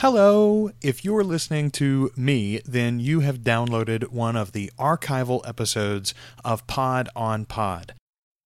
[0.00, 0.70] Hello.
[0.80, 6.64] If you're listening to me, then you have downloaded one of the archival episodes of
[6.68, 7.94] Pod on Pod.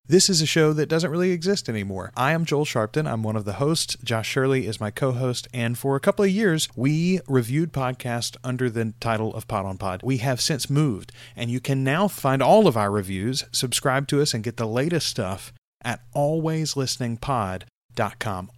[0.06, 2.10] This is a show that doesn't really exist anymore.
[2.16, 3.06] I am Joel Sharpton.
[3.06, 3.98] I'm one of the hosts.
[4.02, 5.46] Josh Shirley is my co host.
[5.52, 9.76] And for a couple of years, we reviewed podcasts under the title of Pod on
[9.76, 10.00] Pod.
[10.02, 14.22] We have since moved, and you can now find all of our reviews, subscribe to
[14.22, 15.52] us, and get the latest stuff
[15.84, 17.66] at alwayslisteningpod.com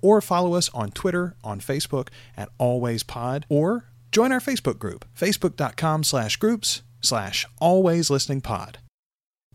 [0.02, 6.04] or follow us on Twitter, on Facebook at alwayspod, or join our Facebook group, facebook.com
[6.04, 8.76] slash groups slash alwayslisteningpod.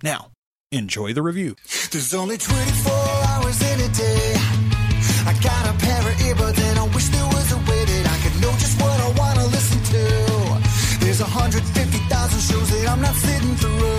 [0.03, 0.31] Now,
[0.72, 1.55] enjoy the review.
[1.91, 4.33] There's only 24 hours in a day.
[5.25, 8.17] I got a pair of earbuds and I wish there was a way that I
[8.23, 11.05] could know just what I want to listen to.
[11.05, 13.98] There's 150,000 shows that I'm not sitting through.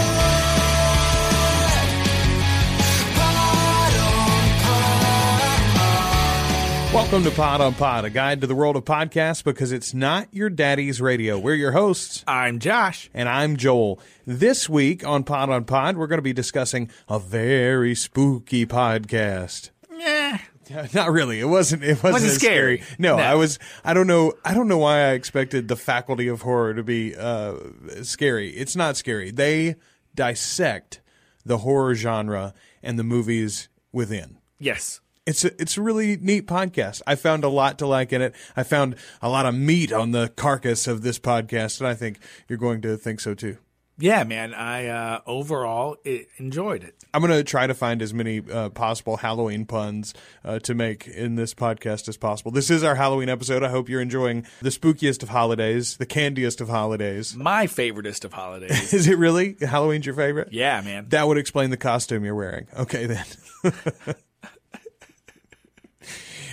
[6.93, 10.27] Welcome to Pod on Pod, a guide to the world of podcasts because it's not
[10.33, 11.39] your daddy's radio.
[11.39, 13.09] We're your hosts, I'm Josh.
[13.13, 13.99] and I'm Joel.
[14.25, 19.69] This week on Pod on Pod, we're going to be discussing a very spooky podcast.
[19.89, 20.39] Yeah.
[20.93, 21.39] Not really.
[21.39, 21.83] It wasn't.
[21.83, 22.83] It wasn't, Wasn't as scary.
[22.97, 23.23] No, No.
[23.23, 23.57] I was.
[23.83, 24.33] I don't know.
[24.45, 27.55] I don't know why I expected the faculty of horror to be uh,
[28.03, 28.49] scary.
[28.51, 29.31] It's not scary.
[29.31, 29.75] They
[30.15, 31.01] dissect
[31.45, 34.37] the horror genre and the movies within.
[34.59, 35.00] Yes.
[35.27, 37.03] It's a, it's a really neat podcast.
[37.05, 38.33] I found a lot to like in it.
[38.55, 42.17] I found a lot of meat on the carcass of this podcast, and I think
[42.47, 43.57] you're going to think so too.
[43.99, 44.55] Yeah, man.
[44.55, 46.95] I uh, overall i enjoyed it.
[47.13, 51.05] I'm going to try to find as many uh, possible Halloween puns uh, to make
[51.07, 52.49] in this podcast as possible.
[52.49, 53.61] This is our Halloween episode.
[53.61, 57.35] I hope you're enjoying the spookiest of holidays, the candiest of holidays.
[57.35, 58.91] My favoriteest of holidays.
[58.95, 59.55] Is it really?
[59.61, 60.51] Halloween's your favorite?
[60.51, 61.05] yeah, man.
[61.09, 62.65] That would explain the costume you're wearing.
[62.75, 63.25] Okay, then.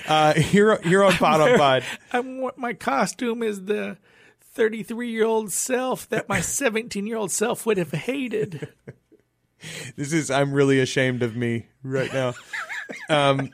[0.09, 1.85] uh, here, here on Pod on Pod.
[2.13, 3.97] I'm, what my costume is the
[4.41, 8.69] 33 year old self that my 17 year old self would have hated.
[9.97, 12.35] This is I'm really ashamed of me right now.
[13.11, 13.51] Um,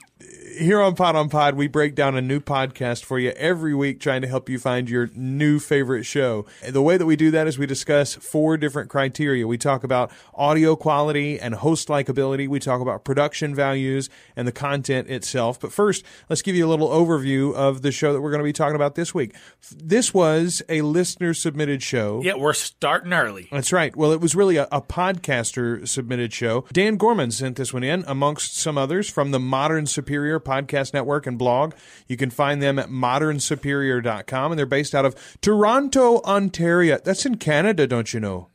[0.59, 4.01] here on Pod on Pod, we break down a new podcast for you every week,
[4.01, 6.47] trying to help you find your new favorite show.
[6.67, 9.47] The way that we do that is we discuss four different criteria.
[9.47, 12.49] We talk about audio quality and host likability.
[12.49, 15.61] We talk about production values and the content itself.
[15.61, 18.45] But first, let's give you a little overview of the show that we're going to
[18.45, 19.35] be talking about this week.
[19.75, 22.23] This was a listener submitted show.
[22.23, 23.49] Yeah, we're starting early.
[23.51, 23.95] That's right.
[23.95, 26.65] Well, it was really a, a podcaster submitted show.
[26.73, 31.27] Dan Gorman sent this one in, amongst some others, from the Modern Superior Podcast Network
[31.27, 31.75] and blog.
[32.07, 36.99] You can find them at modernsuperior.com, and they're based out of Toronto, Ontario.
[37.03, 38.49] That's in Canada, don't you know?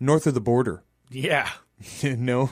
[0.00, 0.82] North of the border.
[1.10, 1.48] Yeah.
[2.02, 2.50] no.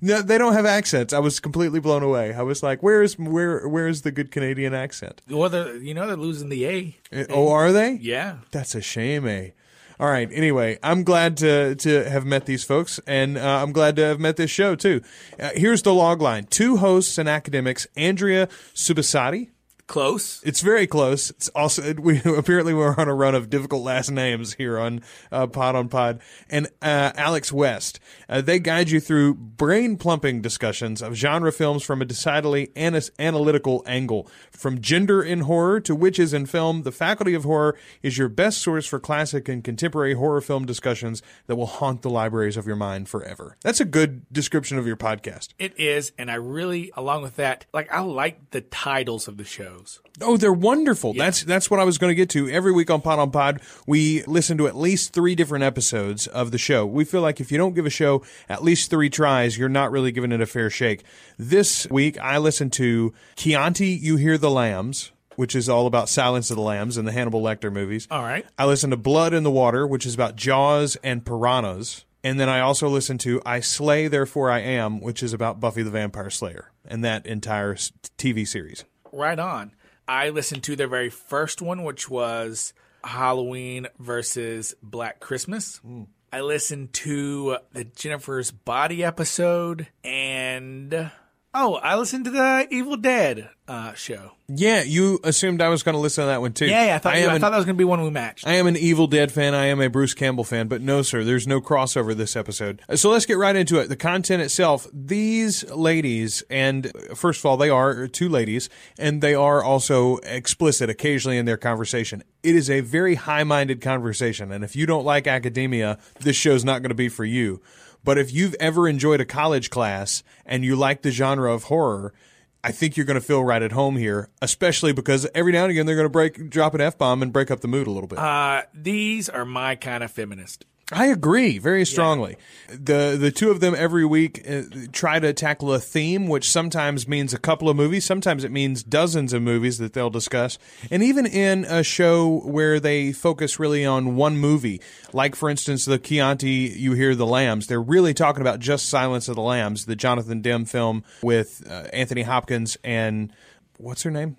[0.00, 1.12] No, they don't have accents.
[1.12, 2.32] I was completely blown away.
[2.32, 6.06] I was like, "Where is where where is the good Canadian accent?" Well, you know,
[6.06, 6.96] they're losing the A.
[7.12, 7.98] Uh, Oh, are they?
[8.00, 8.38] Yeah.
[8.52, 9.50] That's a shame, eh?
[9.98, 10.28] All right.
[10.30, 14.20] Anyway, I'm glad to to have met these folks, and uh, I'm glad to have
[14.20, 15.00] met this show too.
[15.40, 19.48] Uh, here's the log line: two hosts and academics, Andrea Subissati.
[19.86, 20.42] Close.
[20.42, 21.30] It's very close.
[21.30, 25.00] It's also we apparently we're on a run of difficult last names here on
[25.30, 28.00] uh, Pod on Pod, and uh, Alex West.
[28.28, 33.84] Uh, they guide you through brain plumping discussions of genre films from a decidedly analytical
[33.86, 34.28] angle.
[34.50, 38.58] From gender in horror to witches in film, the Faculty of Horror is your best
[38.58, 42.76] source for classic and contemporary horror film discussions that will haunt the libraries of your
[42.76, 43.56] mind forever.
[43.62, 45.50] That's a good description of your podcast.
[45.60, 49.44] It is, and I really, along with that, like I like the titles of the
[49.44, 49.75] shows.
[49.76, 50.00] Shows.
[50.20, 51.12] Oh, they're wonderful.
[51.12, 52.48] That's that's what I was going to get to.
[52.48, 56.50] Every week on Pod on Pod, we listen to at least three different episodes of
[56.50, 56.86] the show.
[56.86, 59.90] We feel like if you don't give a show at least three tries, you're not
[59.90, 61.04] really giving it a fair shake.
[61.38, 66.50] This week, I listened to Chianti, You Hear the Lambs, which is all about Silence
[66.50, 68.08] of the Lambs and the Hannibal Lecter movies.
[68.10, 68.46] All right.
[68.58, 72.04] I listened to Blood in the Water, which is about Jaws and piranhas.
[72.24, 75.82] And then I also listened to I Slay, Therefore I Am, which is about Buffy
[75.82, 78.84] the Vampire Slayer and that entire TV series.
[79.16, 79.72] Right on.
[80.06, 85.78] I listened to their very first one, which was Halloween versus Black Christmas.
[85.78, 86.02] Hmm.
[86.30, 91.10] I listened to the Jennifer's Body episode, and
[91.56, 94.32] oh, I listened to the Evil Dead uh, show.
[94.48, 96.66] Yeah, you assumed I was going to listen to that one too.
[96.66, 98.10] Yeah, yeah I thought, you- I an- thought that was going to be one we
[98.10, 98.46] matched.
[98.46, 99.54] I am an Evil Dead fan.
[99.54, 102.80] I am a Bruce Campbell fan, but no, sir, there's no crossover this episode.
[102.94, 103.88] So let's get right into it.
[103.88, 104.86] The content itself.
[104.92, 108.68] These ladies, and first of all, they are two ladies,
[108.98, 112.22] and they are also explicit occasionally in their conversation.
[112.44, 116.82] It is a very high-minded conversation, and if you don't like academia, this show's not
[116.82, 117.60] going to be for you.
[118.06, 122.14] But if you've ever enjoyed a college class and you like the genre of horror,
[122.62, 125.72] I think you're going to feel right at home here, especially because every now and
[125.72, 127.90] again they're going to break, drop an f bomb and break up the mood a
[127.90, 128.20] little bit.
[128.20, 130.64] Uh, these are my kind of feminist.
[130.92, 132.36] I agree very strongly.
[132.68, 134.62] The the two of them every week uh,
[134.92, 138.84] try to tackle a theme, which sometimes means a couple of movies, sometimes it means
[138.84, 140.58] dozens of movies that they'll discuss.
[140.88, 144.80] And even in a show where they focus really on one movie,
[145.12, 149.28] like for instance the Chianti You Hear the Lambs, they're really talking about just Silence
[149.28, 153.32] of the Lambs, the Jonathan Demme film with uh, Anthony Hopkins and
[153.78, 154.36] what's her name?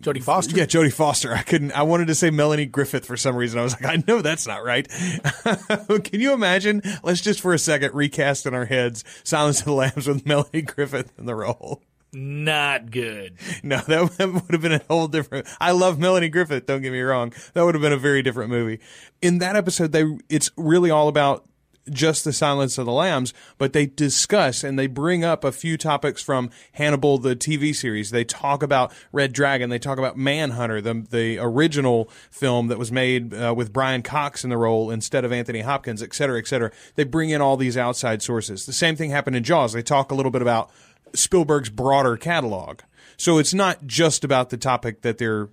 [0.00, 0.56] Jodie Foster.
[0.56, 1.32] Yeah, Jodie Foster.
[1.32, 1.72] I couldn't.
[1.72, 3.58] I wanted to say Melanie Griffith for some reason.
[3.58, 4.88] I was like, I know that's not right.
[6.04, 6.82] Can you imagine?
[7.02, 10.62] Let's just for a second recast in our heads Silence of the Lambs with Melanie
[10.62, 11.82] Griffith in the role.
[12.12, 13.36] Not good.
[13.62, 15.46] No, that, that would have been a whole different.
[15.60, 16.66] I love Melanie Griffith.
[16.66, 17.32] Don't get me wrong.
[17.54, 18.80] That would have been a very different movie.
[19.20, 21.46] In that episode, they it's really all about
[21.90, 25.76] just the Silence of the Lambs, but they discuss and they bring up a few
[25.76, 28.10] topics from Hannibal, the TV series.
[28.10, 29.70] They talk about Red Dragon.
[29.70, 34.44] They talk about Manhunter, the the original film that was made uh, with Brian Cox
[34.44, 36.70] in the role instead of Anthony Hopkins, et cetera, et cetera.
[36.94, 38.66] They bring in all these outside sources.
[38.66, 39.72] The same thing happened in Jaws.
[39.72, 40.70] They talk a little bit about
[41.14, 42.80] Spielberg's broader catalog.
[43.16, 45.48] So it's not just about the topic that they're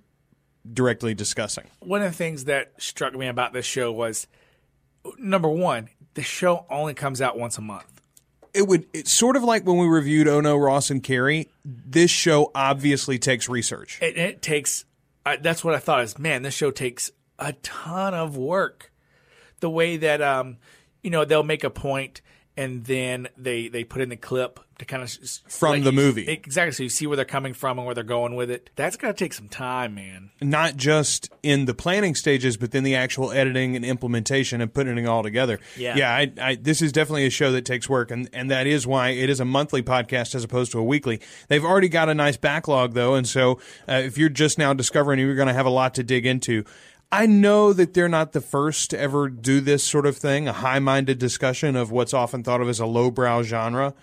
[0.70, 1.64] directly discussing.
[1.80, 4.26] One of the things that struck me about this show was
[5.18, 8.00] number one, the show only comes out once a month.
[8.52, 11.48] It would it's sort of like when we reviewed Oh No Ross and Carrie.
[11.64, 13.98] This show obviously takes research.
[14.00, 14.84] It, it takes.
[15.26, 16.42] I, that's what I thought is man.
[16.42, 18.92] This show takes a ton of work.
[19.60, 20.58] The way that um,
[21.02, 22.20] you know, they'll make a point
[22.56, 25.10] and then they they put in the clip to kind of
[25.48, 26.28] From the movie.
[26.28, 26.72] exactly.
[26.72, 28.70] So you see where they're coming from and where they're going with it.
[28.76, 30.30] That's got to take some time, man.
[30.40, 34.98] Not just in the planning stages, but then the actual editing and implementation and putting
[34.98, 35.60] it all together.
[35.76, 35.96] Yeah.
[35.96, 36.14] yeah.
[36.14, 39.10] I, I, this is definitely a show that takes work, and and that is why
[39.10, 41.20] it is a monthly podcast as opposed to a weekly.
[41.48, 45.18] They've already got a nice backlog though, and so uh, if you're just now discovering,
[45.20, 46.64] you're going to have a lot to dig into.
[47.12, 50.52] I know that they're not the first to ever do this sort of thing, a
[50.52, 53.94] high minded discussion of what's often thought of as a lowbrow genre,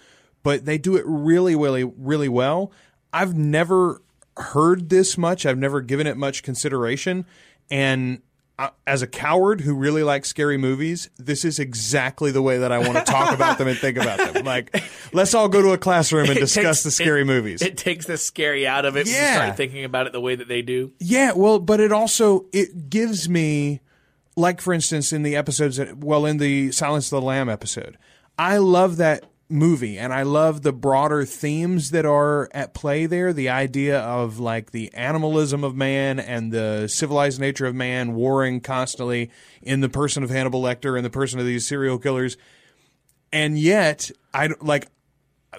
[0.44, 2.72] but they do it really, really, really well.
[3.14, 4.02] I've never
[4.38, 7.26] heard this much, I've never given it much consideration.
[7.70, 8.22] And
[8.60, 12.72] uh, as a coward who really likes scary movies, this is exactly the way that
[12.72, 14.46] I want to talk about them and think about them.
[14.52, 17.62] Like, let's all go to a classroom and It discuss takes- the scary it- movies.
[17.62, 19.06] It takes the scary out of it.
[19.06, 19.36] when you Yeah.
[19.36, 20.92] start thinking about it the way that they do.
[21.00, 23.82] Yeah, well, but it also it gives me
[24.38, 27.98] like for instance in the episodes that well in the Silence of the Lamb episode.
[28.38, 33.34] I love that movie and I love the broader themes that are at play there,
[33.34, 38.62] the idea of like the animalism of man and the civilized nature of man warring
[38.62, 39.30] constantly
[39.62, 42.38] in the person of Hannibal Lecter and the person of these serial killers.
[43.34, 44.88] And yet, I like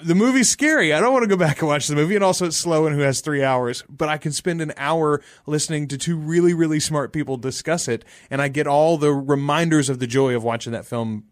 [0.02, 0.92] the movie's scary.
[0.92, 2.14] I don't want to go back and watch the movie.
[2.14, 3.84] And also, it's slow and who has three hours.
[3.88, 8.04] But I can spend an hour listening to two really, really smart people discuss it.
[8.30, 11.24] And I get all the reminders of the joy of watching that film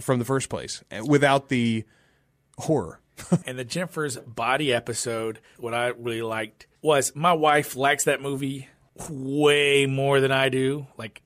[0.00, 1.84] from the first place uh, without the
[2.58, 3.00] horror.
[3.46, 8.68] and the Jennifer's Body episode, what I really liked was my wife likes that movie
[9.08, 10.86] way more than I do.
[10.96, 11.22] Like,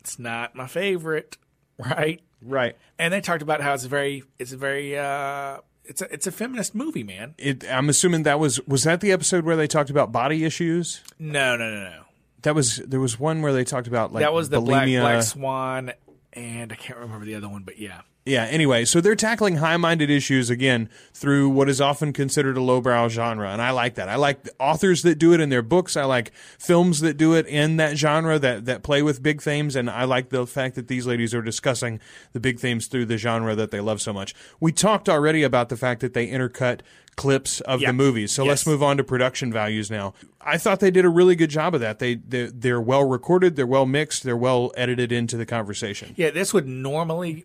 [0.00, 1.36] it's not my favorite,
[1.78, 2.20] right?
[2.40, 2.76] Right.
[2.98, 6.26] And they talked about how it's a very, it's a very, uh, it's a, it's
[6.26, 7.34] a feminist movie, man.
[7.38, 11.02] It, I'm assuming that was was that the episode where they talked about body issues.
[11.18, 12.02] No, no, no, no.
[12.42, 14.86] That was there was one where they talked about like that was the Black.
[14.88, 15.92] Black Swan
[16.32, 18.02] and I can't remember the other one, but yeah.
[18.24, 22.62] Yeah, anyway, so they're tackling high minded issues again through what is often considered a
[22.62, 23.50] lowbrow genre.
[23.50, 24.08] And I like that.
[24.08, 25.96] I like authors that do it in their books.
[25.96, 29.74] I like films that do it in that genre that, that play with big themes.
[29.74, 31.98] And I like the fact that these ladies are discussing
[32.32, 34.36] the big themes through the genre that they love so much.
[34.60, 36.82] We talked already about the fact that they intercut
[37.16, 38.32] clips of the movies.
[38.32, 40.14] So let's move on to production values now.
[40.40, 41.98] I thought they did a really good job of that.
[41.98, 46.14] They, they're, they're well recorded, they're well mixed, they're well edited into the conversation.
[46.16, 47.44] Yeah, this would normally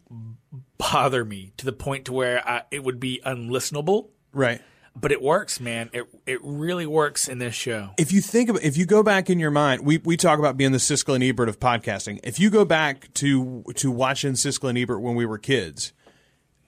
[0.78, 4.62] bother me to the point to where I, it would be unlistenable, Right.
[4.96, 5.90] but it works, man.
[5.94, 7.92] It it really works in this show.
[7.98, 10.58] if you think of if you go back in your mind, we, we talk about
[10.58, 12.20] being the Siskel and Ebert of podcasting.
[12.24, 15.94] If you go back to to watching Siskel and Ebert when we were kids,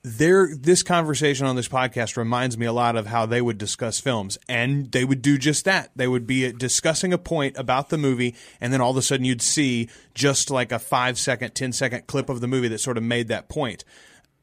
[0.03, 3.99] there this conversation on this podcast reminds me a lot of how they would discuss
[3.99, 5.91] films, and they would do just that.
[5.95, 9.25] They would be discussing a point about the movie, and then all of a sudden
[9.25, 12.97] you'd see just like a five second, 10 second clip of the movie that sort
[12.97, 13.59] of made that point.
[13.59, 13.83] point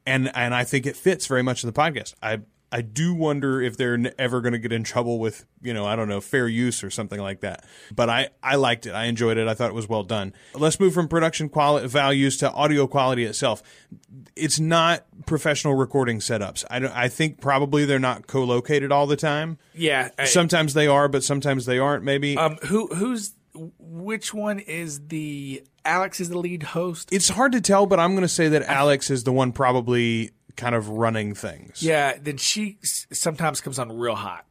[0.06, 2.14] and and I think it fits very much in the podcast.
[2.22, 2.40] I
[2.76, 5.96] I do wonder if they're ever going to get in trouble with you know I
[5.96, 7.64] don't know fair use or something like that.
[7.94, 8.90] But I I liked it.
[8.92, 9.48] I enjoyed it.
[9.48, 10.34] I thought it was well done.
[10.54, 13.62] Let's move from production quality values to audio quality itself.
[14.36, 16.64] It's not professional recording setups.
[16.70, 19.56] I don't, I think probably they're not co-located all the time.
[19.74, 20.10] Yeah.
[20.18, 22.04] I- Sometimes they are, but sometimes they aren't.
[22.04, 23.32] Maybe um, who who's
[23.78, 27.08] which one is the Alex is the lead host?
[27.10, 27.86] it's hard to tell.
[27.86, 31.82] But I'm going to say that Alex is the one probably kind of running things.
[31.82, 34.44] Yeah, then she sometimes comes on real hot.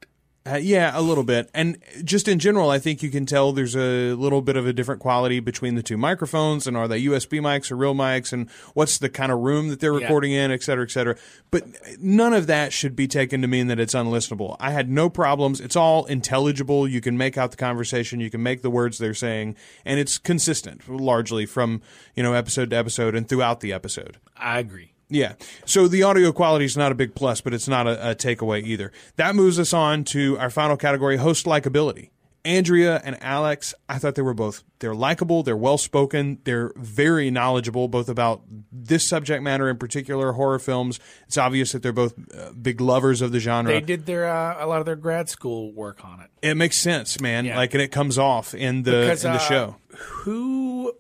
[0.47, 1.49] Uh, yeah, a little bit.
[1.55, 4.73] And just in general, I think you can tell there's a little bit of a
[4.73, 8.47] different quality between the two microphones and are they USB mics or real mics and
[8.75, 10.01] what's the kind of room that they're Yeah.
[10.01, 11.15] recording in, et cetera, et cetera.
[11.49, 11.63] But
[11.99, 14.55] none of that should be taken to mean that it's unlistenable.
[14.59, 15.59] I had no problems.
[15.59, 16.87] It's all intelligible.
[16.87, 18.19] You can make out the conversation.
[18.19, 21.81] You can make the words they're saying and it's consistent largely from,
[22.15, 24.17] you know, episode to episode and throughout the episode.
[24.37, 24.91] I agree.
[25.09, 25.33] Yeah.
[25.65, 28.63] So the audio quality is not a big plus, but it's not a, a takeaway
[28.63, 28.91] either.
[29.17, 32.09] That moves us on to our final category, host likability.
[32.45, 37.31] Andrea and Alex, I thought they were both they're likable, they're well spoken, they're very
[37.31, 40.99] knowledgeable both about this subject matter in particular, horror films.
[41.25, 43.73] It's obvious that they're both uh, big lovers of the genre.
[43.73, 46.29] They did their uh, a lot of their grad school work on it.
[46.43, 47.45] It makes sense, man.
[47.45, 47.57] Yeah.
[47.57, 49.75] Like and it comes off in the Because, in the uh, show.
[49.97, 50.93] Who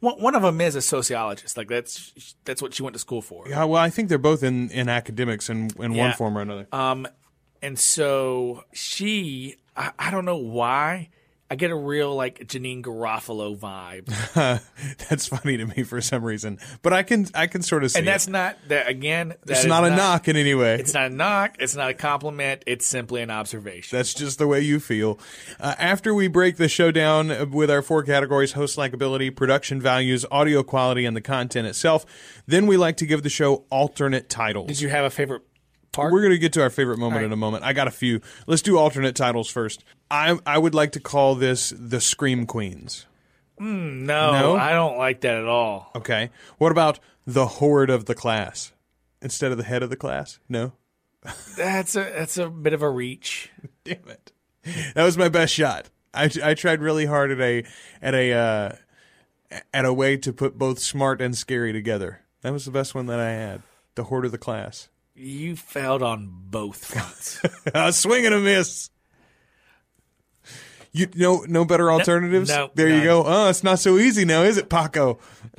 [0.00, 1.56] one, one of them is a sociologist.
[1.56, 3.48] Like that's that's what she went to school for.
[3.48, 6.66] Yeah, well, I think they're both in, in academics in, in one form or another.
[6.72, 7.06] Um,
[7.62, 11.08] and so she, I, I don't know why,
[11.48, 14.06] I get a real like Janeane Garofalo vibe,
[15.08, 18.00] That's funny to me for some reason, but I can I can sort of see.
[18.00, 18.32] and that's it.
[18.32, 19.28] not that again.
[19.44, 20.74] that it's not a knock in any way.
[20.74, 21.56] It's not a knock.
[21.60, 22.64] It's not a compliment.
[22.66, 23.96] It's simply an observation.
[23.96, 25.20] That's just the way you feel.
[25.60, 30.24] Uh, after we break the show down with our four categories host likability, production values,
[30.32, 32.04] audio quality, and the content itself,
[32.46, 34.66] then we like to give the show alternate titles.
[34.66, 35.42] Did you have a favorite
[35.96, 36.12] part?
[36.12, 37.26] We're going to get to our favorite moment All right.
[37.26, 37.64] in a moment.
[37.64, 38.20] I got a few.
[38.46, 39.84] Let's do alternate titles first.
[40.10, 43.06] I I would like to call this the Scream Queens.
[43.58, 44.56] no, No?
[44.56, 45.90] I don't like that at all.
[45.96, 46.30] Okay.
[46.58, 48.72] What about the horde of the class
[49.22, 50.38] instead of the head of the class?
[50.48, 50.72] No.
[51.56, 53.50] That's a that's a bit of a reach.
[53.84, 54.30] Damn it.
[54.94, 55.90] That was my best shot.
[56.14, 57.64] I, I tried really hard at a
[58.00, 58.72] at a uh,
[59.74, 62.20] at a way to put both smart and scary together.
[62.42, 63.62] That was the best one that I had.
[63.96, 64.88] The horde of the class.
[65.16, 67.40] You failed on both fronts.
[67.74, 68.90] a swing and a miss.
[70.92, 72.50] You no no better alternatives.
[72.50, 73.24] no, there you go.
[73.26, 75.18] Oh, it's not so easy now, is it, Paco?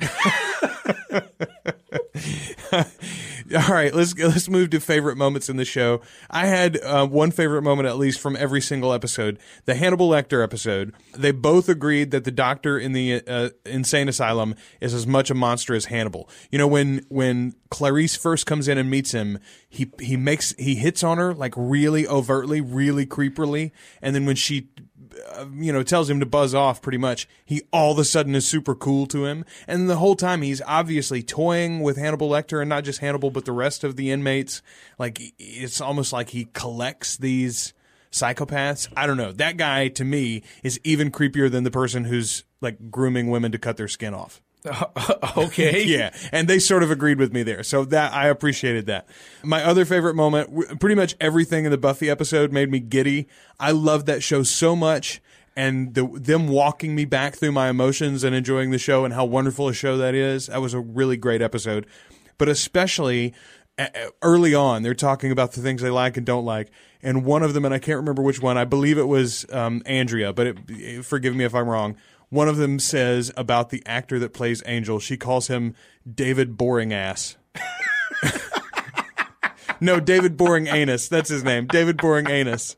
[3.54, 6.02] All right, let's let's move to favorite moments in the show.
[6.28, 9.38] I had uh, one favorite moment at least from every single episode.
[9.64, 10.92] The Hannibal Lecter episode.
[11.16, 15.34] They both agreed that the doctor in the uh, insane asylum is as much a
[15.34, 16.28] monster as Hannibal.
[16.50, 19.38] You know when when Clarice first comes in and meets him,
[19.68, 23.70] he he makes he hits on her like really overtly, really creepily,
[24.02, 24.68] and then when she
[25.34, 27.28] uh, you know, tells him to buzz off pretty much.
[27.44, 29.44] He all of a sudden is super cool to him.
[29.66, 33.44] And the whole time he's obviously toying with Hannibal Lecter and not just Hannibal, but
[33.44, 34.62] the rest of the inmates.
[34.98, 37.74] Like it's almost like he collects these
[38.10, 38.88] psychopaths.
[38.96, 39.32] I don't know.
[39.32, 43.58] That guy to me is even creepier than the person who's like grooming women to
[43.58, 44.40] cut their skin off.
[45.36, 45.84] okay.
[45.86, 47.62] yeah, and they sort of agreed with me there.
[47.62, 49.06] So that I appreciated that.
[49.42, 53.28] My other favorite moment, pretty much everything in the Buffy episode made me giddy.
[53.58, 55.20] I loved that show so much
[55.56, 59.24] and the, them walking me back through my emotions and enjoying the show and how
[59.24, 60.46] wonderful a show that is.
[60.46, 61.86] That was a really great episode.
[62.36, 63.34] But especially
[64.22, 66.70] early on, they're talking about the things they like and don't like.
[67.02, 69.82] And one of them, and I can't remember which one, I believe it was um,
[69.86, 71.96] Andrea, but it, forgive me if I'm wrong,
[72.30, 75.74] one of them says about the actor that plays Angel, she calls him
[76.12, 77.36] David Boring Ass.
[79.80, 81.08] no, David Boring Anus.
[81.08, 81.66] That's his name.
[81.66, 82.76] David Boring Anus.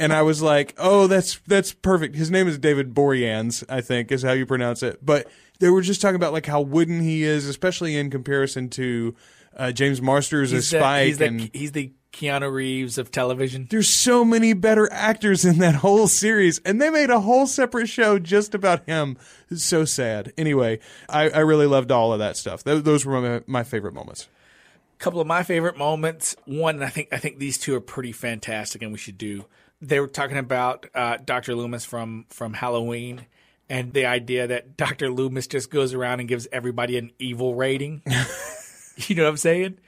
[0.00, 4.10] And I was like, "Oh, that's that's perfect." His name is David Boreanaz, I think,
[4.10, 5.04] is how you pronounce it.
[5.04, 5.28] But
[5.60, 9.14] they were just talking about like how wooden he is, especially in comparison to
[9.56, 11.06] uh, James Marsters as the, Spike.
[11.06, 13.68] he's, the, and he's the Keanu Reeves of television.
[13.70, 17.86] there's so many better actors in that whole series, and they made a whole separate
[17.86, 19.16] show just about him.
[19.48, 20.32] It's so sad.
[20.36, 22.64] Anyway, I, I really loved all of that stuff.
[22.64, 24.28] Th- those were my, my favorite moments.
[24.96, 26.34] A couple of my favorite moments.
[26.44, 29.44] One, I think I think these two are pretty fantastic, and we should do.
[29.80, 31.54] They were talking about uh, Dr.
[31.54, 33.26] Loomis from from Halloween,
[33.70, 35.08] and the idea that Dr.
[35.08, 38.02] Loomis just goes around and gives everybody an evil rating.
[38.96, 39.78] you know what I'm saying?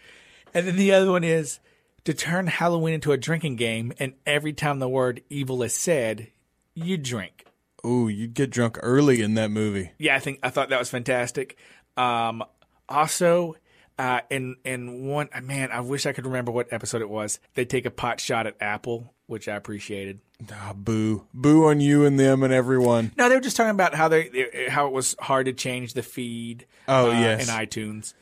[0.54, 1.58] And then the other one is
[2.04, 6.28] to turn Halloween into a drinking game, and every time the word evil is said,
[6.74, 7.46] you drink.
[7.84, 9.92] Ooh, you'd get drunk early in that movie.
[9.98, 11.56] Yeah, I think I thought that was fantastic.
[11.96, 12.42] Um,
[12.88, 13.56] also,
[13.98, 17.40] uh, in in one man, I wish I could remember what episode it was.
[17.54, 20.20] They take a pot shot at Apple, which I appreciated.
[20.52, 21.26] Ah, boo.
[21.34, 23.12] Boo on you and them and everyone.
[23.16, 26.02] No, they were just talking about how they how it was hard to change the
[26.02, 26.66] feed.
[26.88, 27.48] Oh, uh, yes.
[27.48, 28.14] in iTunes.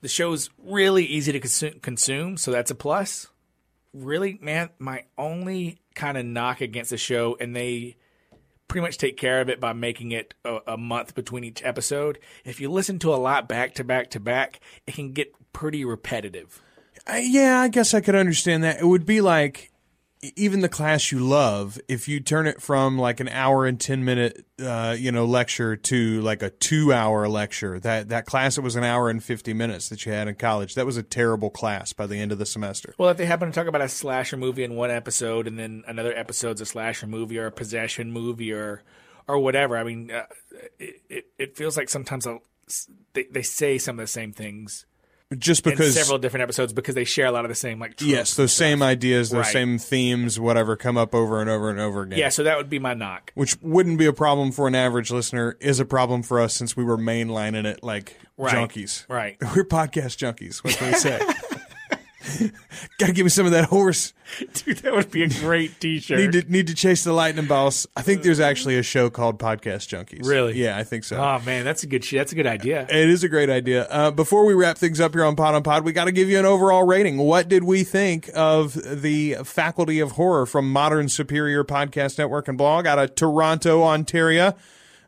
[0.00, 3.26] The show's really easy to consume, so that's a plus.
[3.92, 7.96] Really, man, my only kind of knock against the show, and they
[8.68, 12.18] pretty much take care of it by making it a, a month between each episode.
[12.44, 15.84] If you listen to a lot back to back to back, it can get pretty
[15.84, 16.62] repetitive.
[17.06, 18.80] I, yeah, I guess I could understand that.
[18.80, 19.72] It would be like
[20.22, 24.04] even the class you love, if you turn it from like an hour and 10
[24.04, 28.62] minute, uh, you know, lecture to like a two hour lecture, that, that class that
[28.62, 31.50] was an hour and 50 minutes that you had in college, that was a terrible
[31.50, 32.94] class by the end of the semester.
[32.98, 35.84] Well, if they happen to talk about a slasher movie in one episode, and then
[35.86, 38.82] another episode's a slasher movie or a possession movie or
[39.28, 40.24] or whatever, I mean, uh,
[40.78, 42.26] it, it it feels like sometimes
[43.12, 44.86] they they say some of the same things
[45.36, 45.92] Just because.
[45.94, 48.82] several different episodes because they share a lot of the same like Yes, those same
[48.82, 49.52] ideas, those Right.
[49.52, 52.18] same themes, whatever, come up over and over and over again.
[52.18, 53.32] Yeah, so that would be my knock.
[53.34, 56.76] Which wouldn't be a problem for an average listener, is a problem for us since
[56.76, 58.54] we were mainlining it like Right.
[58.54, 59.04] junkies.
[59.08, 59.36] Right.
[59.54, 60.64] We're podcast junkies.
[60.64, 61.20] What can we say?
[62.98, 64.12] Gotta give me some of that horse.
[64.52, 66.18] Dude, that would be a great T-shirt.
[66.18, 67.86] Need to need to chase the lightning bolts.
[67.96, 70.26] I think there's actually a show called Podcast Junkies.
[70.26, 70.60] Really?
[70.60, 71.16] Yeah, I think so.
[71.16, 72.18] Oh man, that's a good shit.
[72.18, 72.82] That's a good idea.
[72.90, 73.84] It is a great idea.
[73.84, 76.28] Uh, before we wrap things up here on Pod on Pod, we got to give
[76.28, 77.18] you an overall rating.
[77.18, 82.58] What did we think of the Faculty of Horror from Modern Superior Podcast Network and
[82.58, 84.54] Blog out of Toronto, Ontario?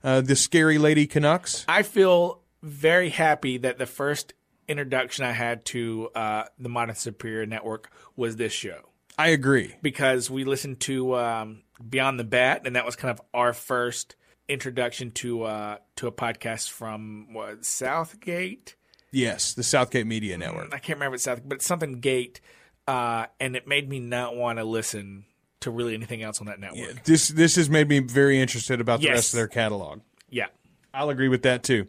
[0.02, 1.64] Uh, the Scary Lady Canucks.
[1.68, 4.32] I feel very happy that the first
[4.70, 8.88] introduction I had to uh, the Modern Superior Network was this show.
[9.18, 9.74] I agree.
[9.82, 14.16] because we listened to um, Beyond the Bat, and that was kind of our first
[14.48, 18.76] introduction to uh, to a podcast from what Southgate.
[19.12, 20.68] Yes, the Southgate Media Network.
[20.72, 22.40] I can't remember it's South, but it's something Gate,
[22.86, 25.24] uh, and it made me not want to listen
[25.60, 27.04] to really anything else on that network.
[27.04, 29.14] This this has made me very interested about the Yes.
[29.16, 30.00] rest of their catalog.
[30.30, 30.46] Yeah,
[30.94, 31.88] I'll agree with that too.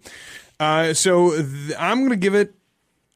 [0.60, 2.54] Uh, so th- I'm going to give it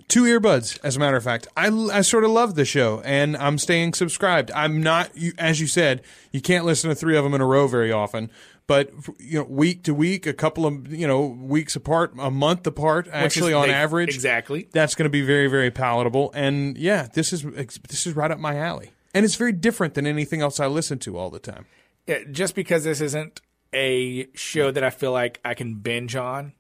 [0.08, 0.80] two earbuds.
[0.84, 3.94] As a matter of fact, I, I sort of love the show, and I'm staying
[3.94, 4.52] subscribed.
[4.52, 7.46] I'm not, you, as you said, you can't listen to three of them in a
[7.46, 8.30] row very often.
[8.68, 8.90] But
[9.20, 13.08] you know, week to week, a couple of you know weeks apart, a month apart,
[13.12, 14.68] actually on they- average, exactly.
[14.72, 16.32] That's going to be very very palatable.
[16.34, 20.08] And yeah, this is this is right up my alley, and it's very different than
[20.08, 21.68] anything else I listen to all the time.
[22.08, 23.40] Yeah, just because this isn't
[23.72, 26.54] a show that I feel like I can binge on,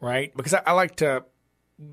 [0.00, 0.36] right?
[0.36, 1.24] Because I, I like to,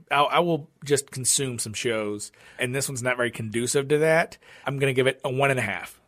[0.09, 4.37] I, I will just consume some shows, and this one's not very conducive to that.
[4.65, 5.99] I'm going to give it a one and a half.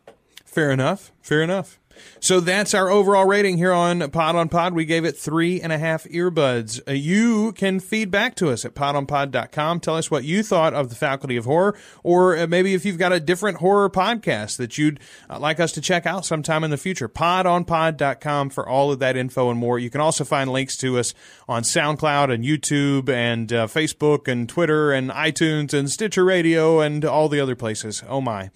[0.44, 1.12] Fair enough.
[1.20, 1.78] Fair enough.
[2.20, 4.74] So that's our overall rating here on Pod on Pod.
[4.74, 6.80] We gave it three and a half earbuds.
[6.88, 9.80] Uh, you can feed back to us at podonpod.com.
[9.80, 12.98] Tell us what you thought of the Faculty of Horror, or uh, maybe if you've
[12.98, 16.70] got a different horror podcast that you'd uh, like us to check out sometime in
[16.70, 17.08] the future.
[17.08, 19.78] Podonpod.com for all of that info and more.
[19.78, 21.14] You can also find links to us
[21.48, 27.04] on SoundCloud and YouTube and uh, Facebook and Twitter and iTunes and Stitcher Radio and
[27.04, 28.02] all the other places.
[28.08, 28.50] Oh my.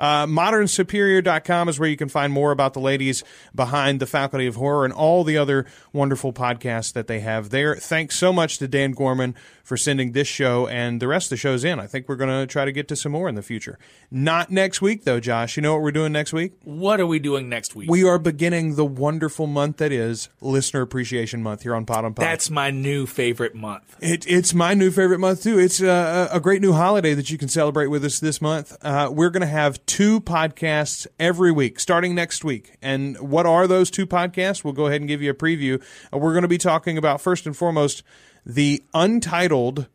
[0.00, 3.22] Uh, modernsuperior.com is where you can find more about the ladies
[3.54, 7.76] behind the Faculty of Horror and all the other wonderful podcasts that they have there.
[7.76, 11.36] Thanks so much to Dan Gorman for sending this show and the rest of the
[11.36, 11.78] shows in.
[11.78, 13.78] I think we're going to try to get to some more in the future.
[14.10, 15.56] Not next week, though, Josh.
[15.56, 16.54] You know what we're doing next week?
[16.64, 17.88] What are we doing next week?
[17.88, 22.14] We are beginning the wonderful month that is Listener Appreciation Month here on Pod on
[22.14, 22.24] Pod.
[22.24, 23.96] That's my new favorite month.
[24.00, 25.58] It, it's my new favorite month too.
[25.58, 28.76] It's uh, a great new holiday that you can celebrate with us this month.
[28.82, 32.76] Uh, we're going to have two podcasts every week, starting next week.
[32.80, 34.62] And what are those two podcasts?
[34.62, 35.82] We'll go ahead and give you a preview.
[36.14, 38.04] Uh, we're going to be talking about, first and foremost,
[38.46, 39.88] the untitled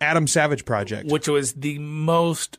[0.00, 1.10] Adam Savage project.
[1.10, 2.56] which was the most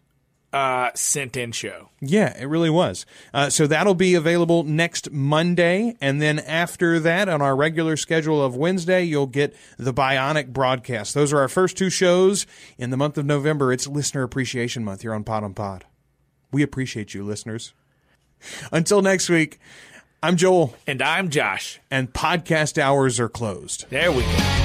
[0.54, 1.90] uh, sent in show.
[2.02, 3.08] Yeah, it really was.
[3.34, 5.96] Uh, so that'll be available next Monday.
[6.00, 11.16] And then after that, on our regular schedule of Wednesday, you'll get the Bionic broadcast.
[11.16, 12.46] Those are our first two shows
[12.78, 13.74] in the month of November.
[13.74, 15.86] It's Listener Appreciation Month here on Pod on Pod.
[16.54, 17.74] We appreciate you, listeners.
[18.72, 19.60] Until next week,
[20.22, 21.80] I'm Joel, And I'm Josh.
[21.92, 23.86] and podcast hours are closed.
[23.90, 24.63] There we go.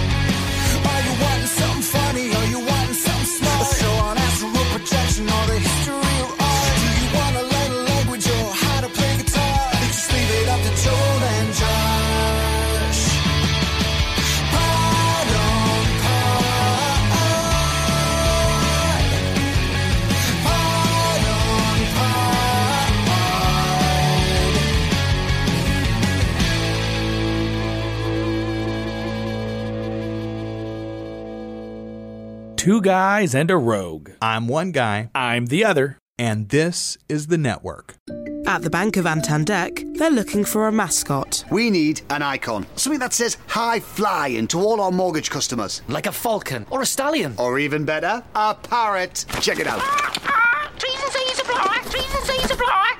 [32.69, 34.11] Two guys and a rogue.
[34.21, 35.97] I'm one guy, I'm the other.
[36.19, 37.95] and this is the network.
[38.47, 41.47] At the Bank of Antandek, they're looking for a mascot.
[41.51, 42.67] We need an icon.
[42.77, 45.81] Something that says high flying to all our mortgage customers.
[45.89, 47.35] Like a falcon or a stallion.
[47.39, 49.25] Or even better, a parrot.
[49.41, 49.81] Check it out.
[50.79, 51.79] Trees and C's apply.
[51.89, 52.29] Trees and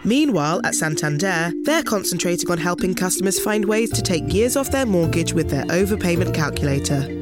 [0.03, 4.87] Meanwhile, at Santander, they're concentrating on helping customers find ways to take years off their
[4.87, 7.18] mortgage with their overpayment calculator.